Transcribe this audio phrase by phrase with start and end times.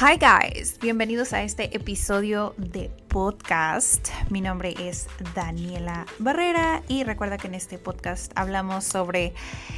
[0.00, 4.08] Hi guys, bienvenidos a este episodio de podcast.
[4.28, 9.34] Mi nombre es Daniela Barrera y recuerda que en este podcast hablamos sobre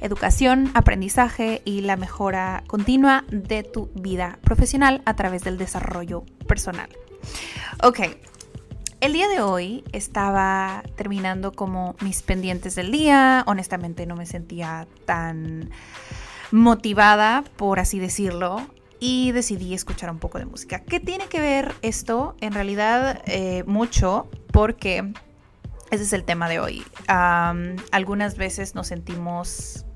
[0.00, 6.88] educación, aprendizaje y la mejora continua de tu vida profesional a través del desarrollo personal.
[7.82, 8.00] Ok,
[9.02, 13.44] el día de hoy estaba terminando como mis pendientes del día.
[13.46, 15.70] Honestamente no me sentía tan
[16.50, 20.80] motivada, por así decirlo, y decidí escuchar un poco de música.
[20.80, 22.36] ¿Qué tiene que ver esto?
[22.40, 25.12] En realidad eh, mucho porque
[25.90, 26.84] ese es el tema de hoy.
[27.06, 29.86] algunas veces nos sentimos,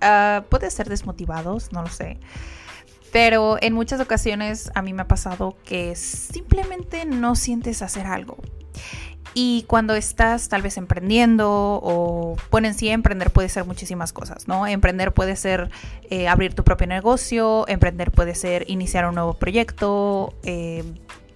[0.00, 2.18] ah, puede ser desmotivados, no lo sé.
[3.12, 8.38] Pero en muchas ocasiones a mí me ha pasado que simplemente no sientes hacer algo.
[9.34, 11.48] Y cuando estás tal vez emprendiendo
[11.82, 14.66] o, bueno, en sí emprender puede ser muchísimas cosas, ¿no?
[14.66, 15.70] Emprender puede ser
[16.10, 20.84] eh, abrir tu propio negocio, emprender puede ser iniciar un nuevo proyecto eh,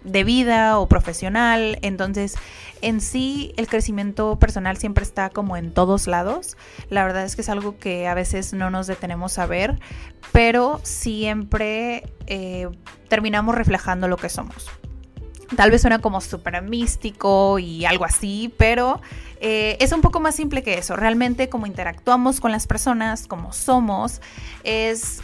[0.04, 1.78] de vida o profesional.
[1.82, 2.34] Entonces,
[2.82, 6.56] en sí, el crecimiento personal siempre está como en todos lados.
[6.90, 9.78] La verdad es que es algo que a veces no nos detenemos a ver,
[10.32, 12.68] pero siempre eh,
[13.08, 14.70] terminamos reflejando lo que somos.
[15.54, 19.00] Tal vez suena como súper místico y algo así, pero
[19.40, 20.96] eh, es un poco más simple que eso.
[20.96, 24.20] Realmente como interactuamos con las personas, como somos,
[24.64, 25.22] es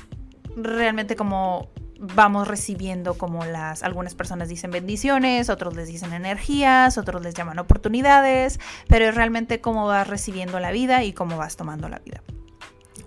[0.54, 7.22] realmente como vamos recibiendo como las algunas personas dicen bendiciones, otros les dicen energías, otros
[7.22, 8.58] les llaman oportunidades,
[8.88, 12.22] pero es realmente cómo vas recibiendo la vida y cómo vas tomando la vida.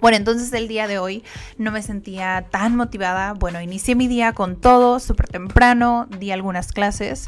[0.05, 1.23] Bueno, entonces el día de hoy
[1.57, 3.33] no me sentía tan motivada.
[3.33, 7.27] Bueno, inicié mi día con todo, súper temprano, di algunas clases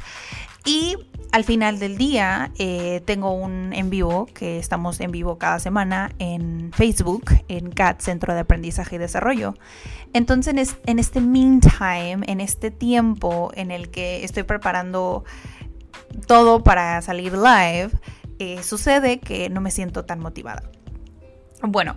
[0.64, 0.96] y
[1.32, 6.12] al final del día eh, tengo un en vivo, que estamos en vivo cada semana
[6.20, 9.56] en Facebook, en CAT, Centro de Aprendizaje y Desarrollo.
[10.14, 15.24] Entonces en este meantime, en este tiempo en el que estoy preparando
[16.28, 17.90] todo para salir live,
[18.38, 20.62] eh, sucede que no me siento tan motivada.
[21.62, 21.96] Bueno,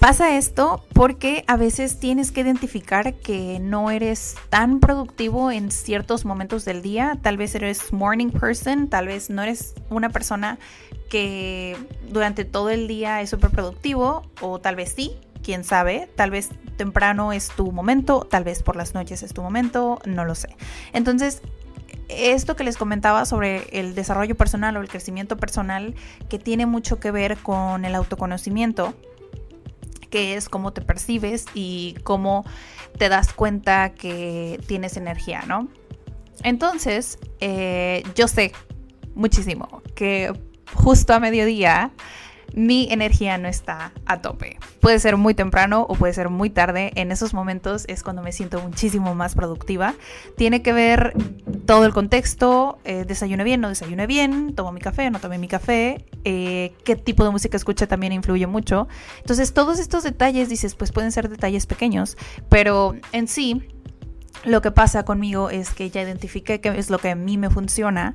[0.00, 6.24] pasa esto porque a veces tienes que identificar que no eres tan productivo en ciertos
[6.24, 7.16] momentos del día.
[7.22, 10.58] Tal vez eres morning person, tal vez no eres una persona
[11.08, 11.76] que
[12.10, 16.50] durante todo el día es súper productivo o tal vez sí, quién sabe, tal vez
[16.76, 20.48] temprano es tu momento, tal vez por las noches es tu momento, no lo sé.
[20.92, 21.40] Entonces,
[22.08, 25.94] esto que les comentaba sobre el desarrollo personal o el crecimiento personal,
[26.28, 28.94] que tiene mucho que ver con el autoconocimiento,
[30.10, 32.44] que es cómo te percibes y cómo
[32.96, 35.68] te das cuenta que tienes energía, ¿no?
[36.42, 38.52] Entonces, eh, yo sé
[39.14, 40.32] muchísimo que
[40.74, 41.90] justo a mediodía
[42.54, 44.58] mi energía no está a tope.
[44.80, 46.92] Puede ser muy temprano o puede ser muy tarde.
[46.94, 49.94] En esos momentos es cuando me siento muchísimo más productiva.
[50.36, 51.14] Tiene que ver
[51.66, 53.04] todo el contexto, eh,
[53.44, 57.30] bien, no desayuno bien, tomo mi café, no tomé mi café, eh, qué tipo de
[57.30, 58.88] música escucha también influye mucho.
[59.20, 62.16] Entonces todos estos detalles, dices, pues pueden ser detalles pequeños,
[62.48, 63.68] pero en sí
[64.44, 67.50] lo que pasa conmigo es que ya identifiqué qué es lo que a mí me
[67.50, 68.14] funciona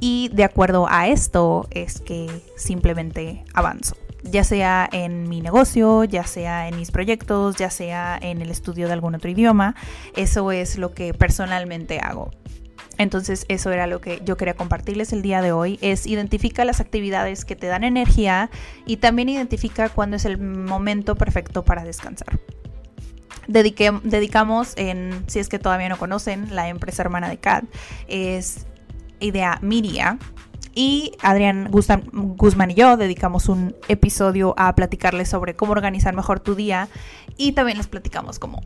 [0.00, 3.96] y de acuerdo a esto es que simplemente avanzo.
[4.22, 8.86] Ya sea en mi negocio, ya sea en mis proyectos, ya sea en el estudio
[8.86, 9.74] de algún otro idioma,
[10.16, 12.30] eso es lo que personalmente hago.
[12.96, 16.80] Entonces eso era lo que yo quería compartirles el día de hoy, es identifica las
[16.80, 18.50] actividades que te dan energía
[18.86, 22.38] y también identifica cuándo es el momento perfecto para descansar
[23.46, 27.64] dedicamos en, si es que todavía no conocen, la empresa hermana de CAD
[28.08, 28.66] es
[29.20, 30.18] Idea Media.
[30.76, 36.56] Y Adrián Guzmán y yo dedicamos un episodio a platicarles sobre cómo organizar mejor tu
[36.56, 36.88] día
[37.36, 38.60] y también les platicamos como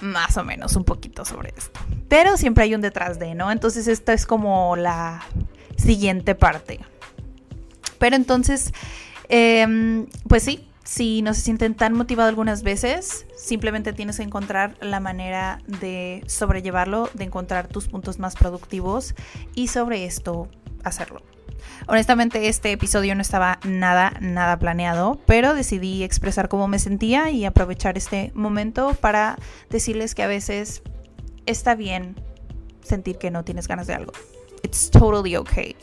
[0.00, 1.80] más o menos un poquito sobre esto.
[2.08, 3.50] Pero siempre hay un detrás de, ¿no?
[3.52, 5.22] Entonces esta es como la
[5.76, 6.80] siguiente parte.
[7.98, 8.72] Pero entonces,
[9.28, 14.76] em, pues sí, si no se sienten tan motivados algunas veces, simplemente tienes que encontrar
[14.80, 19.14] la manera de sobrellevarlo, de encontrar tus puntos más productivos
[19.54, 20.48] y sobre esto
[20.84, 21.22] hacerlo.
[21.86, 27.44] Honestamente este episodio no estaba nada, nada planeado, pero decidí expresar cómo me sentía y
[27.44, 29.36] aprovechar este momento para
[29.68, 30.82] decirles que a veces
[31.46, 32.16] está bien
[32.82, 34.12] sentir que no tienes ganas de algo.
[34.62, 35.76] It's totally okay.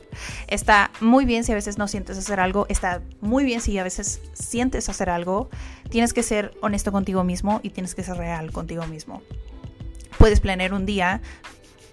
[0.48, 3.84] Está muy bien si a veces no sientes hacer algo, está muy bien si a
[3.84, 5.50] veces sientes hacer algo.
[5.90, 9.22] Tienes que ser honesto contigo mismo y tienes que ser real contigo mismo.
[10.18, 11.22] Puedes planear un día,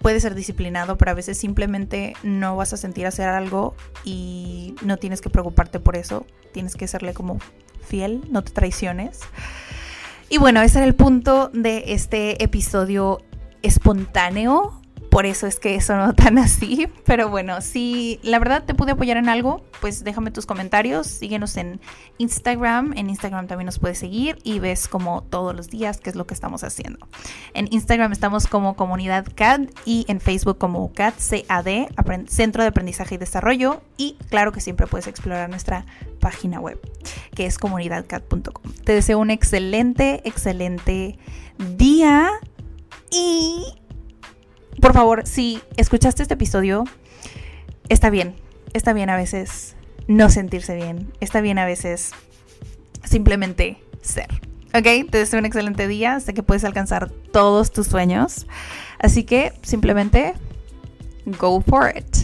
[0.01, 4.97] puedes ser disciplinado, pero a veces simplemente no vas a sentir hacer algo y no
[4.99, 6.27] tienes que preocuparte por eso.
[6.53, 7.39] Tienes que serle como
[7.85, 9.21] fiel, no te traiciones.
[10.29, 13.23] Y bueno, ese era el punto de este episodio
[13.63, 14.81] espontáneo
[15.15, 16.89] por eso es que sonó tan así.
[17.07, 21.07] Pero bueno, si la verdad te pude apoyar en algo, pues déjame tus comentarios.
[21.07, 21.81] Síguenos en
[22.19, 22.95] Instagram.
[22.97, 26.27] En Instagram también nos puedes seguir y ves como todos los días qué es lo
[26.27, 27.07] que estamos haciendo.
[27.55, 31.15] En Instagram estamos como comunidad CAD y en Facebook como CAD
[31.47, 33.83] CAD, Centro de Aprendizaje y Desarrollo.
[33.97, 35.87] Y claro que siempre puedes explorar nuestra
[36.19, 36.81] página web,
[37.37, 38.73] que es comunidadcad.com.
[38.83, 41.21] Te deseo un excelente, excelente
[41.57, 42.31] día
[43.13, 43.84] y
[44.85, 46.85] por favor, si escuchaste este episodio,
[47.89, 48.35] está bien,
[48.75, 49.77] está bien a veces
[50.09, 52.11] no sentirse bien, está bien a veces
[53.03, 54.29] simplemente ser.
[54.75, 55.09] ¿Ok?
[55.11, 58.47] Te deseo un excelente día, sé que puedes alcanzar todos tus sueños,
[58.99, 60.35] así que simplemente
[61.39, 62.24] go for it.